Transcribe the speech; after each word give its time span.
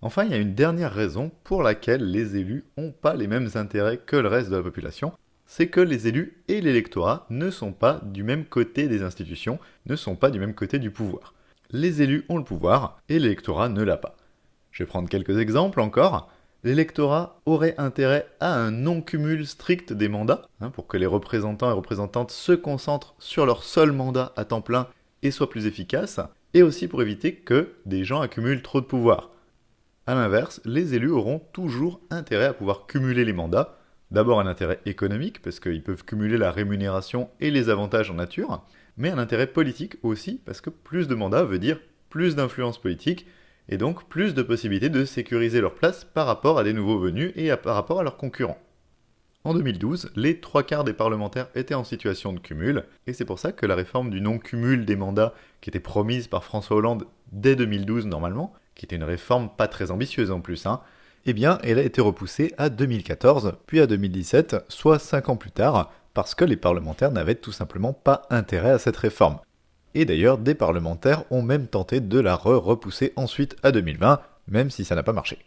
Enfin, 0.00 0.24
il 0.24 0.30
y 0.30 0.34
a 0.34 0.38
une 0.38 0.54
dernière 0.54 0.92
raison 0.92 1.32
pour 1.42 1.64
laquelle 1.64 2.08
les 2.08 2.36
élus 2.36 2.64
n'ont 2.76 2.92
pas 2.92 3.14
les 3.14 3.26
mêmes 3.26 3.48
intérêts 3.56 3.98
que 3.98 4.14
le 4.14 4.28
reste 4.28 4.48
de 4.48 4.56
la 4.56 4.62
population, 4.62 5.12
c'est 5.44 5.68
que 5.68 5.80
les 5.80 6.06
élus 6.06 6.40
et 6.46 6.60
l'électorat 6.60 7.26
ne 7.30 7.50
sont 7.50 7.72
pas 7.72 8.00
du 8.04 8.22
même 8.22 8.44
côté 8.44 8.86
des 8.86 9.02
institutions, 9.02 9.58
ne 9.86 9.96
sont 9.96 10.14
pas 10.14 10.30
du 10.30 10.38
même 10.38 10.54
côté 10.54 10.78
du 10.78 10.92
pouvoir. 10.92 11.34
Les 11.70 12.00
élus 12.00 12.24
ont 12.28 12.36
le 12.36 12.44
pouvoir 12.44 13.00
et 13.08 13.18
l'électorat 13.18 13.68
ne 13.68 13.82
l'a 13.82 13.96
pas. 13.96 14.14
Je 14.70 14.84
vais 14.84 14.86
prendre 14.86 15.08
quelques 15.08 15.38
exemples 15.38 15.80
encore. 15.80 16.30
L'électorat 16.62 17.40
aurait 17.44 17.74
intérêt 17.78 18.28
à 18.38 18.54
un 18.54 18.70
non-cumul 18.70 19.46
strict 19.46 19.92
des 19.92 20.08
mandats, 20.08 20.42
hein, 20.60 20.70
pour 20.70 20.86
que 20.86 20.96
les 20.96 21.06
représentants 21.06 21.70
et 21.70 21.74
représentantes 21.74 22.30
se 22.30 22.52
concentrent 22.52 23.14
sur 23.18 23.46
leur 23.46 23.64
seul 23.64 23.90
mandat 23.90 24.32
à 24.36 24.44
temps 24.44 24.60
plein 24.60 24.86
et 25.22 25.32
soient 25.32 25.50
plus 25.50 25.66
efficaces, 25.66 26.20
et 26.54 26.62
aussi 26.62 26.86
pour 26.86 27.02
éviter 27.02 27.34
que 27.34 27.72
des 27.84 28.04
gens 28.04 28.20
accumulent 28.20 28.62
trop 28.62 28.80
de 28.80 28.86
pouvoir. 28.86 29.30
A 30.08 30.14
l'inverse, 30.14 30.62
les 30.64 30.94
élus 30.94 31.10
auront 31.10 31.38
toujours 31.52 32.00
intérêt 32.08 32.46
à 32.46 32.54
pouvoir 32.54 32.86
cumuler 32.86 33.26
les 33.26 33.34
mandats. 33.34 33.76
D'abord 34.10 34.40
un 34.40 34.46
intérêt 34.46 34.80
économique, 34.86 35.42
parce 35.42 35.60
qu'ils 35.60 35.82
peuvent 35.82 36.02
cumuler 36.02 36.38
la 36.38 36.50
rémunération 36.50 37.28
et 37.40 37.50
les 37.50 37.68
avantages 37.68 38.10
en 38.10 38.14
nature, 38.14 38.64
mais 38.96 39.10
un 39.10 39.18
intérêt 39.18 39.48
politique 39.48 39.96
aussi, 40.02 40.40
parce 40.46 40.62
que 40.62 40.70
plus 40.70 41.08
de 41.08 41.14
mandats 41.14 41.44
veut 41.44 41.58
dire 41.58 41.78
plus 42.08 42.36
d'influence 42.36 42.80
politique, 42.80 43.26
et 43.68 43.76
donc 43.76 44.08
plus 44.08 44.32
de 44.32 44.40
possibilités 44.40 44.88
de 44.88 45.04
sécuriser 45.04 45.60
leur 45.60 45.74
place 45.74 46.04
par 46.04 46.26
rapport 46.26 46.58
à 46.58 46.64
des 46.64 46.72
nouveaux 46.72 46.98
venus 46.98 47.30
et 47.36 47.54
par 47.56 47.74
rapport 47.74 48.00
à 48.00 48.02
leurs 48.02 48.16
concurrents. 48.16 48.56
En 49.44 49.52
2012, 49.52 50.12
les 50.16 50.40
trois 50.40 50.62
quarts 50.62 50.84
des 50.84 50.94
parlementaires 50.94 51.48
étaient 51.54 51.74
en 51.74 51.84
situation 51.84 52.32
de 52.32 52.40
cumul, 52.40 52.84
et 53.06 53.12
c'est 53.12 53.26
pour 53.26 53.38
ça 53.38 53.52
que 53.52 53.66
la 53.66 53.74
réforme 53.74 54.08
du 54.08 54.22
non-cumul 54.22 54.86
des 54.86 54.96
mandats, 54.96 55.34
qui 55.60 55.68
était 55.68 55.80
promise 55.80 56.28
par 56.28 56.44
François 56.44 56.78
Hollande 56.78 57.04
dès 57.30 57.56
2012 57.56 58.06
normalement, 58.06 58.54
qui 58.78 58.86
était 58.86 58.96
une 58.96 59.04
réforme 59.04 59.50
pas 59.50 59.68
très 59.68 59.90
ambitieuse 59.90 60.30
en 60.30 60.40
plus, 60.40 60.64
hein, 60.64 60.80
eh 61.26 61.34
bien, 61.34 61.58
elle 61.62 61.78
a 61.78 61.82
été 61.82 62.00
repoussée 62.00 62.54
à 62.56 62.70
2014, 62.70 63.56
puis 63.66 63.80
à 63.80 63.86
2017, 63.86 64.64
soit 64.68 64.98
5 64.98 65.28
ans 65.28 65.36
plus 65.36 65.50
tard, 65.50 65.92
parce 66.14 66.34
que 66.34 66.44
les 66.44 66.56
parlementaires 66.56 67.10
n'avaient 67.10 67.34
tout 67.34 67.52
simplement 67.52 67.92
pas 67.92 68.22
intérêt 68.30 68.70
à 68.70 68.78
cette 68.78 68.96
réforme. 68.96 69.40
Et 69.94 70.04
d'ailleurs, 70.04 70.38
des 70.38 70.54
parlementaires 70.54 71.24
ont 71.30 71.42
même 71.42 71.66
tenté 71.66 72.00
de 72.00 72.20
la 72.20 72.36
re-repousser 72.36 73.12
ensuite 73.16 73.56
à 73.62 73.72
2020, 73.72 74.20
même 74.46 74.70
si 74.70 74.84
ça 74.84 74.94
n'a 74.94 75.02
pas 75.02 75.12
marché. 75.12 75.38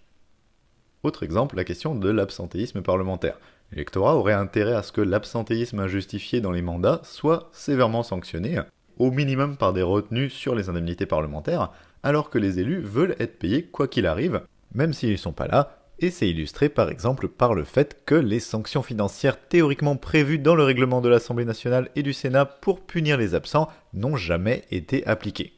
Autre 1.03 1.23
exemple, 1.23 1.55
la 1.55 1.63
question 1.63 1.95
de 1.95 2.09
l'absentéisme 2.09 2.81
parlementaire. 2.81 3.39
L'électorat 3.71 4.16
aurait 4.16 4.33
intérêt 4.33 4.75
à 4.75 4.83
ce 4.83 4.91
que 4.91 5.01
l'absentéisme 5.01 5.79
injustifié 5.79 6.41
dans 6.41 6.51
les 6.51 6.61
mandats 6.61 6.99
soit 7.03 7.49
sévèrement 7.53 8.03
sanctionné, 8.03 8.59
au 8.97 9.09
minimum 9.09 9.57
par 9.57 9.73
des 9.73 9.81
retenues 9.81 10.29
sur 10.29 10.53
les 10.53 10.69
indemnités 10.69 11.05
parlementaires, 11.05 11.71
alors 12.03 12.30
que 12.30 12.38
les 12.38 12.59
élus 12.59 12.81
veulent 12.81 13.16
être 13.19 13.39
payés 13.39 13.63
quoi 13.63 13.88
qu'il 13.88 14.05
arrive, 14.05 14.41
même 14.73 14.94
s'ils 14.94 15.11
ne 15.11 15.17
sont 15.17 15.33
pas 15.33 15.47
là, 15.47 15.77
et 15.99 16.09
c'est 16.09 16.30
illustré 16.30 16.67
par 16.67 16.89
exemple 16.89 17.27
par 17.27 17.53
le 17.53 17.63
fait 17.63 18.03
que 18.05 18.16
les 18.16 18.39
sanctions 18.39 18.81
financières 18.81 19.47
théoriquement 19.47 19.95
prévues 19.95 20.39
dans 20.39 20.55
le 20.55 20.63
règlement 20.63 20.99
de 20.99 21.09
l'Assemblée 21.09 21.45
nationale 21.45 21.89
et 21.95 22.03
du 22.03 22.13
Sénat 22.13 22.45
pour 22.45 22.81
punir 22.81 23.17
les 23.17 23.35
absents 23.35 23.69
n'ont 23.94 24.16
jamais 24.16 24.63
été 24.72 25.05
appliquées. 25.05 25.53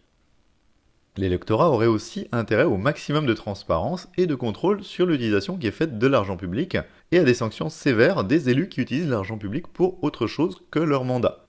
L'électorat 1.15 1.69
aurait 1.69 1.87
aussi 1.87 2.27
intérêt 2.31 2.63
au 2.63 2.75
maximum 2.75 3.27
de 3.27 3.33
transparence 3.33 4.09
et 4.17 4.25
de 4.25 4.33
contrôle 4.33 4.83
sur 4.83 5.05
l'utilisation 5.05 5.57
qui 5.57 5.67
est 5.67 5.71
faite 5.71 5.99
de 5.99 6.07
l'argent 6.07 6.37
public 6.37 6.75
et 7.11 7.19
à 7.19 7.23
des 7.23 7.35
sanctions 7.35 7.69
sévères 7.69 8.23
des 8.23 8.49
élus 8.49 8.67
qui 8.67 8.81
utilisent 8.81 9.09
l'argent 9.09 9.37
public 9.37 9.67
pour 9.67 10.03
autre 10.03 10.25
chose 10.25 10.63
que 10.71 10.79
leur 10.79 11.05
mandat. 11.05 11.42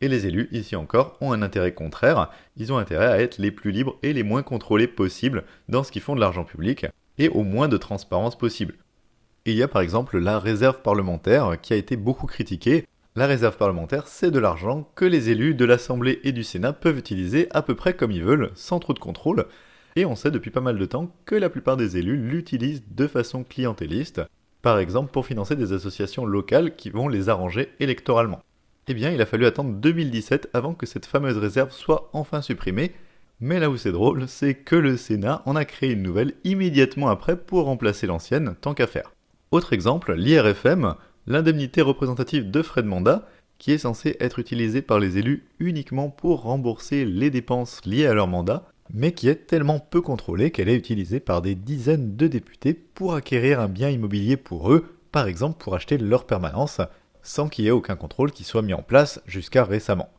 Et 0.00 0.08
les 0.08 0.26
élus, 0.26 0.48
ici 0.52 0.76
encore, 0.76 1.16
ont 1.20 1.32
un 1.32 1.42
intérêt 1.42 1.72
contraire. 1.72 2.30
Ils 2.56 2.72
ont 2.72 2.78
intérêt 2.78 3.06
à 3.06 3.20
être 3.20 3.38
les 3.38 3.50
plus 3.50 3.70
libres 3.70 3.98
et 4.02 4.12
les 4.12 4.22
moins 4.22 4.42
contrôlés 4.42 4.88
possibles 4.88 5.44
dans 5.68 5.82
ce 5.82 5.92
qu'ils 5.92 6.02
font 6.02 6.14
de 6.14 6.20
l'argent 6.20 6.44
public, 6.44 6.86
et 7.18 7.28
au 7.28 7.42
moins 7.42 7.68
de 7.68 7.76
transparence 7.76 8.36
possible. 8.36 8.74
Il 9.46 9.54
y 9.54 9.62
a 9.62 9.68
par 9.68 9.82
exemple 9.82 10.18
la 10.18 10.38
réserve 10.38 10.80
parlementaire 10.80 11.60
qui 11.60 11.72
a 11.72 11.76
été 11.76 11.96
beaucoup 11.96 12.26
critiquée. 12.26 12.86
La 13.14 13.26
réserve 13.26 13.56
parlementaire, 13.56 14.08
c'est 14.08 14.30
de 14.30 14.38
l'argent 14.38 14.90
que 14.94 15.04
les 15.04 15.30
élus 15.30 15.54
de 15.54 15.64
l'Assemblée 15.64 16.20
et 16.24 16.32
du 16.32 16.42
Sénat 16.42 16.72
peuvent 16.72 16.98
utiliser 16.98 17.46
à 17.50 17.62
peu 17.62 17.74
près 17.74 17.94
comme 17.94 18.10
ils 18.10 18.24
veulent, 18.24 18.50
sans 18.54 18.80
trop 18.80 18.94
de 18.94 18.98
contrôle. 18.98 19.46
Et 19.96 20.04
on 20.04 20.16
sait 20.16 20.32
depuis 20.32 20.50
pas 20.50 20.60
mal 20.60 20.78
de 20.78 20.86
temps 20.86 21.14
que 21.24 21.36
la 21.36 21.50
plupart 21.50 21.76
des 21.76 21.96
élus 21.98 22.16
l'utilisent 22.16 22.82
de 22.90 23.06
façon 23.06 23.44
clientéliste, 23.44 24.22
par 24.62 24.78
exemple 24.78 25.12
pour 25.12 25.26
financer 25.26 25.54
des 25.54 25.72
associations 25.72 26.24
locales 26.24 26.74
qui 26.74 26.90
vont 26.90 27.06
les 27.06 27.28
arranger 27.28 27.68
électoralement. 27.78 28.42
Eh 28.86 28.94
bien, 28.94 29.10
il 29.10 29.20
a 29.22 29.26
fallu 29.26 29.46
attendre 29.46 29.74
2017 29.74 30.50
avant 30.52 30.74
que 30.74 30.84
cette 30.84 31.06
fameuse 31.06 31.38
réserve 31.38 31.72
soit 31.72 32.10
enfin 32.12 32.42
supprimée. 32.42 32.92
Mais 33.40 33.58
là 33.58 33.70
où 33.70 33.76
c'est 33.76 33.92
drôle, 33.92 34.28
c'est 34.28 34.54
que 34.54 34.76
le 34.76 34.96
Sénat 34.96 35.42
en 35.46 35.56
a 35.56 35.64
créé 35.64 35.92
une 35.92 36.02
nouvelle 36.02 36.34
immédiatement 36.44 37.08
après 37.08 37.36
pour 37.36 37.64
remplacer 37.64 38.06
l'ancienne, 38.06 38.54
tant 38.60 38.74
qu'à 38.74 38.86
faire. 38.86 39.12
Autre 39.50 39.72
exemple, 39.72 40.14
l'IRFM, 40.14 40.94
l'indemnité 41.26 41.80
représentative 41.80 42.50
de 42.50 42.62
frais 42.62 42.82
de 42.82 42.88
mandat, 42.88 43.26
qui 43.58 43.72
est 43.72 43.78
censée 43.78 44.16
être 44.20 44.38
utilisée 44.38 44.82
par 44.82 44.98
les 44.98 45.16
élus 45.16 45.46
uniquement 45.58 46.10
pour 46.10 46.42
rembourser 46.42 47.04
les 47.04 47.30
dépenses 47.30 47.80
liées 47.86 48.06
à 48.06 48.14
leur 48.14 48.26
mandat, 48.26 48.68
mais 48.92 49.12
qui 49.12 49.28
est 49.28 49.46
tellement 49.46 49.78
peu 49.78 50.02
contrôlée 50.02 50.50
qu'elle 50.50 50.68
est 50.68 50.76
utilisée 50.76 51.20
par 51.20 51.40
des 51.40 51.54
dizaines 51.54 52.16
de 52.16 52.26
députés 52.26 52.74
pour 52.74 53.14
acquérir 53.14 53.60
un 53.60 53.68
bien 53.68 53.88
immobilier 53.88 54.36
pour 54.36 54.70
eux, 54.72 54.98
par 55.12 55.26
exemple 55.26 55.62
pour 55.62 55.74
acheter 55.74 55.96
leur 55.96 56.26
permanence, 56.26 56.80
sans 57.24 57.48
qu'il 57.48 57.64
y 57.64 57.68
ait 57.68 57.72
aucun 57.72 57.96
contrôle 57.96 58.30
qui 58.30 58.44
soit 58.44 58.62
mis 58.62 58.74
en 58.74 58.82
place 58.82 59.20
jusqu'à 59.26 59.64
récemment. 59.64 60.10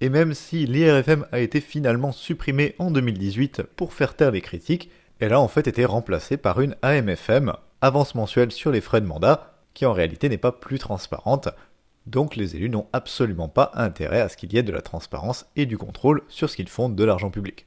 Et 0.00 0.08
même 0.08 0.32
si 0.32 0.64
l'IRFM 0.64 1.26
a 1.32 1.40
été 1.40 1.60
finalement 1.60 2.12
supprimée 2.12 2.74
en 2.78 2.90
2018 2.90 3.64
pour 3.76 3.92
faire 3.92 4.14
taire 4.14 4.30
les 4.30 4.40
critiques, 4.40 4.90
elle 5.18 5.32
a 5.32 5.40
en 5.40 5.48
fait 5.48 5.66
été 5.66 5.84
remplacée 5.84 6.36
par 6.36 6.60
une 6.60 6.76
AMFM, 6.82 7.52
avance 7.80 8.14
mensuelle 8.14 8.52
sur 8.52 8.70
les 8.70 8.80
frais 8.80 9.00
de 9.00 9.06
mandat, 9.06 9.54
qui 9.74 9.84
en 9.84 9.92
réalité 9.92 10.28
n'est 10.28 10.38
pas 10.38 10.52
plus 10.52 10.78
transparente, 10.78 11.48
donc 12.06 12.36
les 12.36 12.56
élus 12.56 12.70
n'ont 12.70 12.86
absolument 12.92 13.48
pas 13.48 13.72
intérêt 13.74 14.20
à 14.20 14.28
ce 14.28 14.36
qu'il 14.36 14.52
y 14.52 14.56
ait 14.56 14.62
de 14.62 14.72
la 14.72 14.80
transparence 14.80 15.46
et 15.56 15.66
du 15.66 15.76
contrôle 15.76 16.22
sur 16.28 16.48
ce 16.48 16.56
qu'ils 16.56 16.68
font 16.68 16.88
de 16.88 17.04
l'argent 17.04 17.30
public. 17.30 17.66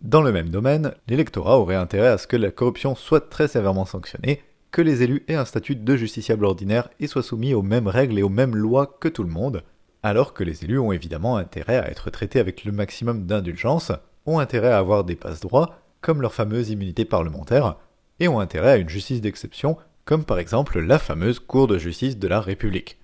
Dans 0.00 0.22
le 0.22 0.32
même 0.32 0.48
domaine, 0.48 0.94
l'électorat 1.06 1.58
aurait 1.58 1.76
intérêt 1.76 2.08
à 2.08 2.18
ce 2.18 2.26
que 2.26 2.36
la 2.36 2.50
corruption 2.50 2.96
soit 2.96 3.30
très 3.30 3.46
sévèrement 3.46 3.84
sanctionnée, 3.84 4.42
que 4.72 4.82
les 4.82 5.02
élus 5.02 5.22
aient 5.28 5.34
un 5.34 5.44
statut 5.44 5.76
de 5.76 5.96
justiciable 5.96 6.46
ordinaire 6.46 6.88
et 6.98 7.06
soient 7.06 7.22
soumis 7.22 7.52
aux 7.54 7.62
mêmes 7.62 7.86
règles 7.86 8.18
et 8.18 8.22
aux 8.22 8.30
mêmes 8.30 8.56
lois 8.56 8.86
que 9.00 9.08
tout 9.08 9.22
le 9.22 9.28
monde, 9.28 9.62
alors 10.02 10.32
que 10.32 10.42
les 10.42 10.64
élus 10.64 10.78
ont 10.78 10.92
évidemment 10.92 11.36
intérêt 11.36 11.76
à 11.76 11.90
être 11.90 12.10
traités 12.10 12.40
avec 12.40 12.64
le 12.64 12.72
maximum 12.72 13.26
d'indulgence, 13.26 13.92
ont 14.24 14.38
intérêt 14.38 14.72
à 14.72 14.78
avoir 14.78 15.04
des 15.04 15.14
passe-droits, 15.14 15.76
comme 16.00 16.22
leur 16.22 16.32
fameuse 16.32 16.70
immunité 16.70 17.04
parlementaire, 17.04 17.76
et 18.18 18.28
ont 18.28 18.40
intérêt 18.40 18.72
à 18.72 18.76
une 18.78 18.88
justice 18.88 19.20
d'exception, 19.20 19.76
comme 20.06 20.24
par 20.24 20.38
exemple 20.38 20.80
la 20.80 20.98
fameuse 20.98 21.38
Cour 21.38 21.66
de 21.66 21.76
justice 21.76 22.18
de 22.18 22.28
la 22.28 22.40
République. 22.40 22.98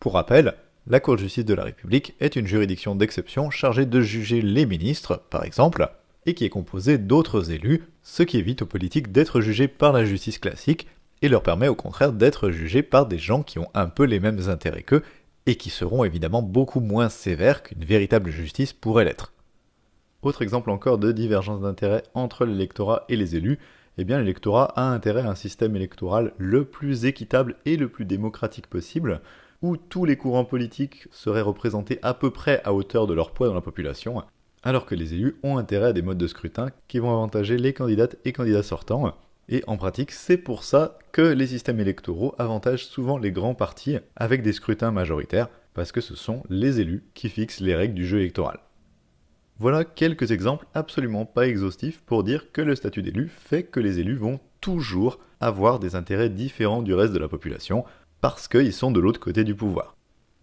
Pour 0.00 0.14
rappel, 0.14 0.54
la 0.88 1.00
Cour 1.00 1.14
de 1.14 1.20
justice 1.20 1.44
de 1.44 1.54
la 1.54 1.64
République 1.64 2.14
est 2.20 2.36
une 2.36 2.46
juridiction 2.46 2.96
d'exception 2.96 3.50
chargée 3.50 3.86
de 3.86 4.00
juger 4.00 4.42
les 4.42 4.66
ministres, 4.66 5.22
par 5.30 5.44
exemple, 5.44 5.88
et 6.26 6.34
qui 6.34 6.44
est 6.44 6.50
composée 6.50 6.98
d'autres 6.98 7.52
élus, 7.52 7.84
ce 8.02 8.22
qui 8.22 8.36
évite 8.36 8.62
aux 8.62 8.66
politiques 8.66 9.12
d'être 9.12 9.40
jugés 9.40 9.68
par 9.68 9.92
la 9.92 10.04
justice 10.04 10.38
classique 10.38 10.88
et 11.22 11.28
leur 11.28 11.42
permet 11.42 11.68
au 11.68 11.74
contraire 11.74 12.12
d'être 12.12 12.50
jugés 12.50 12.82
par 12.82 13.06
des 13.06 13.18
gens 13.18 13.42
qui 13.42 13.58
ont 13.58 13.68
un 13.74 13.86
peu 13.86 14.04
les 14.04 14.20
mêmes 14.20 14.48
intérêts 14.48 14.82
qu'eux 14.82 15.02
et 15.46 15.56
qui 15.56 15.70
seront 15.70 16.04
évidemment 16.04 16.42
beaucoup 16.42 16.80
moins 16.80 17.08
sévères 17.08 17.62
qu'une 17.62 17.84
véritable 17.84 18.30
justice 18.30 18.72
pourrait 18.72 19.04
l'être. 19.04 19.32
Autre 20.22 20.42
exemple 20.42 20.70
encore 20.70 20.98
de 20.98 21.12
divergence 21.12 21.60
d'intérêts 21.60 22.02
entre 22.14 22.46
l'électorat 22.46 23.04
et 23.08 23.16
les 23.16 23.36
élus, 23.36 23.58
eh 23.98 24.04
bien 24.04 24.18
l'électorat 24.18 24.72
a 24.76 24.84
intérêt 24.84 25.22
à 25.22 25.30
un 25.30 25.34
système 25.34 25.76
électoral 25.76 26.32
le 26.38 26.64
plus 26.64 27.04
équitable 27.04 27.56
et 27.66 27.76
le 27.76 27.88
plus 27.88 28.06
démocratique 28.06 28.66
possible, 28.66 29.20
où 29.60 29.76
tous 29.76 30.04
les 30.04 30.16
courants 30.16 30.44
politiques 30.44 31.08
seraient 31.10 31.42
représentés 31.42 31.98
à 32.02 32.14
peu 32.14 32.30
près 32.30 32.62
à 32.64 32.72
hauteur 32.72 33.06
de 33.06 33.14
leur 33.14 33.32
poids 33.32 33.48
dans 33.48 33.54
la 33.54 33.60
population, 33.60 34.22
alors 34.62 34.86
que 34.86 34.94
les 34.94 35.12
élus 35.12 35.36
ont 35.42 35.58
intérêt 35.58 35.88
à 35.88 35.92
des 35.92 36.02
modes 36.02 36.18
de 36.18 36.26
scrutin 36.26 36.68
qui 36.88 36.98
vont 36.98 37.12
avantager 37.12 37.58
les 37.58 37.72
candidates 37.72 38.16
et 38.24 38.32
candidats 38.32 38.62
sortants, 38.62 39.14
et 39.48 39.62
en 39.66 39.76
pratique, 39.76 40.10
c'est 40.10 40.36
pour 40.36 40.64
ça 40.64 40.98
que 41.12 41.22
les 41.22 41.46
systèmes 41.46 41.80
électoraux 41.80 42.34
avantagent 42.38 42.86
souvent 42.86 43.18
les 43.18 43.32
grands 43.32 43.54
partis 43.54 43.98
avec 44.16 44.42
des 44.42 44.52
scrutins 44.52 44.90
majoritaires, 44.90 45.48
parce 45.74 45.92
que 45.92 46.00
ce 46.00 46.14
sont 46.14 46.42
les 46.48 46.80
élus 46.80 47.04
qui 47.14 47.28
fixent 47.28 47.60
les 47.60 47.74
règles 47.74 47.94
du 47.94 48.06
jeu 48.06 48.18
électoral. 48.20 48.58
Voilà 49.58 49.84
quelques 49.84 50.32
exemples 50.32 50.66
absolument 50.74 51.26
pas 51.26 51.46
exhaustifs 51.46 52.02
pour 52.06 52.24
dire 52.24 52.50
que 52.52 52.60
le 52.60 52.74
statut 52.74 53.02
d'élu 53.02 53.28
fait 53.28 53.62
que 53.64 53.80
les 53.80 54.00
élus 54.00 54.16
vont 54.16 54.40
toujours 54.60 55.18
avoir 55.40 55.78
des 55.78 55.94
intérêts 55.94 56.30
différents 56.30 56.82
du 56.82 56.94
reste 56.94 57.12
de 57.12 57.18
la 57.18 57.28
population, 57.28 57.84
parce 58.20 58.48
qu'ils 58.48 58.72
sont 58.72 58.90
de 58.90 59.00
l'autre 59.00 59.20
côté 59.20 59.44
du 59.44 59.54
pouvoir. 59.54 59.94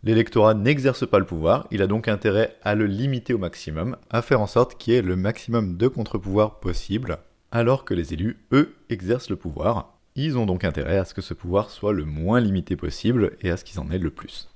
L'électorat 0.04 0.54
n'exerce 0.54 1.08
pas 1.08 1.20
le 1.20 1.26
pouvoir, 1.26 1.68
il 1.72 1.82
a 1.82 1.88
donc 1.88 2.08
intérêt 2.08 2.56
à 2.64 2.76
le 2.76 2.86
limiter 2.86 3.34
au 3.34 3.38
maximum, 3.38 3.98
à 4.10 4.22
faire 4.22 4.42
en 4.42 4.48
sorte 4.48 4.78
qu'il 4.78 4.94
y 4.94 4.98
ait 4.98 5.02
le 5.02 5.16
maximum 5.16 5.78
de 5.78 5.88
contre-pouvoirs 5.88 6.60
possible, 6.60 7.18
alors 7.52 7.86
que 7.86 7.94
les 7.94 8.14
élus, 8.14 8.38
eux, 8.52 8.76
exercent 8.90 9.30
le 9.30 9.36
pouvoir. 9.36 9.98
Ils 10.16 10.38
ont 10.38 10.46
donc 10.46 10.64
intérêt 10.64 10.98
à 10.98 11.06
ce 11.06 11.14
que 11.14 11.22
ce 11.22 11.34
pouvoir 11.34 11.70
soit 11.70 11.94
le 11.94 12.06
moins 12.06 12.40
limité 12.40 12.76
possible 12.76 13.38
et 13.42 13.50
à 13.50 13.58
ce 13.58 13.64
qu'ils 13.64 13.80
en 13.80 13.92
aient 13.92 13.98
le 13.98 14.10
plus. 14.10 14.50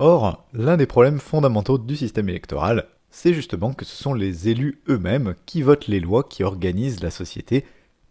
Or, 0.00 0.46
l'un 0.52 0.76
des 0.76 0.86
problèmes 0.86 1.18
fondamentaux 1.18 1.78
du 1.78 1.96
système 1.96 2.28
électoral, 2.28 2.86
c'est 3.10 3.34
justement 3.34 3.72
que 3.72 3.84
ce 3.84 4.00
sont 4.00 4.14
les 4.14 4.48
élus 4.48 4.80
eux-mêmes 4.88 5.34
qui 5.46 5.62
votent 5.62 5.88
les 5.88 6.00
lois 6.00 6.22
qui 6.22 6.44
organisent 6.44 7.02
la 7.02 7.10
société, 7.10 7.64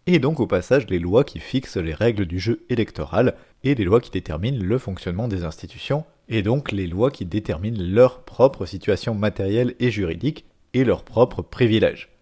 et 0.06 0.18
donc 0.18 0.40
au 0.40 0.46
passage 0.46 0.86
les 0.88 0.98
lois 0.98 1.24
qui 1.24 1.38
fixent 1.38 1.76
les 1.76 1.94
règles 1.94 2.26
du 2.26 2.38
jeu 2.38 2.64
électoral, 2.68 3.36
et 3.64 3.74
les 3.74 3.84
lois 3.84 4.00
qui 4.00 4.10
déterminent 4.10 4.62
le 4.62 4.78
fonctionnement 4.78 5.28
des 5.28 5.44
institutions, 5.44 6.04
et 6.28 6.42
donc 6.42 6.72
les 6.72 6.86
lois 6.86 7.10
qui 7.10 7.24
déterminent 7.24 7.82
leur 7.82 8.22
propre 8.22 8.66
situation 8.66 9.14
matérielle 9.14 9.74
et 9.80 9.90
juridique, 9.90 10.44
et 10.74 10.84
leurs 10.84 11.04
propres 11.04 11.42
privilèges. 11.42 12.17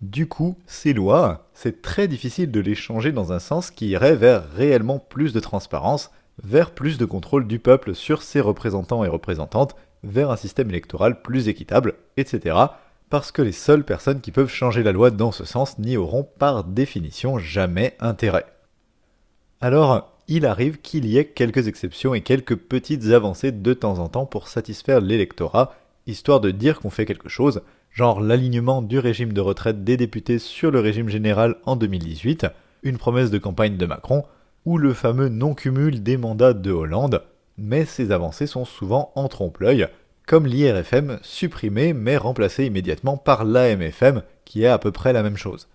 Du 0.00 0.26
coup, 0.26 0.56
ces 0.66 0.94
lois, 0.94 1.50
c'est 1.52 1.82
très 1.82 2.08
difficile 2.08 2.50
de 2.50 2.60
les 2.60 2.74
changer 2.74 3.12
dans 3.12 3.32
un 3.32 3.38
sens 3.38 3.70
qui 3.70 3.88
irait 3.88 4.16
vers 4.16 4.50
réellement 4.52 4.98
plus 4.98 5.34
de 5.34 5.40
transparence, 5.40 6.10
vers 6.42 6.70
plus 6.70 6.96
de 6.96 7.04
contrôle 7.04 7.46
du 7.46 7.58
peuple 7.58 7.94
sur 7.94 8.22
ses 8.22 8.40
représentants 8.40 9.04
et 9.04 9.08
représentantes, 9.08 9.76
vers 10.02 10.30
un 10.30 10.36
système 10.36 10.70
électoral 10.70 11.20
plus 11.20 11.48
équitable, 11.48 11.96
etc. 12.16 12.56
Parce 13.10 13.30
que 13.30 13.42
les 13.42 13.52
seules 13.52 13.84
personnes 13.84 14.22
qui 14.22 14.30
peuvent 14.30 14.48
changer 14.48 14.82
la 14.82 14.92
loi 14.92 15.10
dans 15.10 15.32
ce 15.32 15.44
sens 15.44 15.78
n'y 15.78 15.98
auront 15.98 16.26
par 16.38 16.64
définition 16.64 17.38
jamais 17.38 17.94
intérêt. 18.00 18.46
Alors, 19.60 20.16
il 20.28 20.46
arrive 20.46 20.80
qu'il 20.80 21.04
y 21.04 21.18
ait 21.18 21.26
quelques 21.26 21.68
exceptions 21.68 22.14
et 22.14 22.22
quelques 22.22 22.56
petites 22.56 23.06
avancées 23.06 23.52
de 23.52 23.74
temps 23.74 23.98
en 23.98 24.08
temps 24.08 24.24
pour 24.24 24.48
satisfaire 24.48 25.00
l'électorat, 25.00 25.74
histoire 26.06 26.40
de 26.40 26.50
dire 26.50 26.80
qu'on 26.80 26.90
fait 26.90 27.06
quelque 27.06 27.28
chose, 27.28 27.62
genre 27.90 28.20
l'alignement 28.20 28.82
du 28.82 28.98
régime 28.98 29.32
de 29.32 29.40
retraite 29.40 29.84
des 29.84 29.96
députés 29.96 30.38
sur 30.38 30.70
le 30.70 30.80
régime 30.80 31.08
général 31.08 31.56
en 31.64 31.76
2018, 31.76 32.46
une 32.82 32.98
promesse 32.98 33.30
de 33.30 33.38
campagne 33.38 33.76
de 33.76 33.86
Macron, 33.86 34.24
ou 34.64 34.78
le 34.78 34.92
fameux 34.92 35.28
non-cumul 35.28 36.02
des 36.02 36.16
mandats 36.16 36.52
de 36.52 36.70
Hollande, 36.70 37.22
mais 37.56 37.84
ces 37.84 38.12
avancées 38.12 38.46
sont 38.46 38.64
souvent 38.64 39.12
en 39.14 39.28
trompe-l'œil, 39.28 39.88
comme 40.26 40.46
l'IRFM 40.46 41.18
supprimé 41.22 41.92
mais 41.92 42.16
remplacé 42.16 42.66
immédiatement 42.66 43.16
par 43.16 43.44
l'AMFM, 43.44 44.22
qui 44.44 44.62
est 44.62 44.68
à 44.68 44.78
peu 44.78 44.92
près 44.92 45.12
la 45.12 45.22
même 45.22 45.36
chose. 45.36 45.68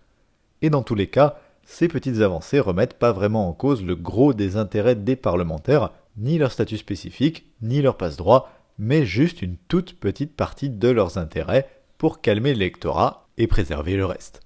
Et 0.62 0.70
dans 0.70 0.84
tous 0.84 0.96
les 0.96 1.08
cas, 1.08 1.38
ces 1.66 1.88
petites 1.88 2.22
avancées 2.22 2.60
remettent 2.60 2.94
pas 2.94 3.12
vraiment 3.12 3.50
en 3.50 3.54
cause 3.54 3.84
le 3.84 3.96
gros 3.96 4.34
des 4.34 4.56
intérêts 4.56 4.96
des 4.96 5.16
parlementaires, 5.16 5.92
ni 6.18 6.38
leur 6.38 6.52
statut 6.52 6.78
spécifique, 6.78 7.46
ni 7.62 7.82
leur 7.82 7.98
passe-droit, 7.98 8.50
mais 8.78 9.06
juste 9.06 9.42
une 9.42 9.58
toute 9.68 10.00
petite 10.00 10.36
partie 10.36 10.70
de 10.70 10.90
leurs 10.90 11.18
intérêts, 11.18 11.70
pour 11.98 12.22
calmer 12.22 12.54
l'électorat 12.54 13.28
et 13.38 13.48
préserver 13.48 13.96
le 13.96 14.06
reste. 14.06 14.42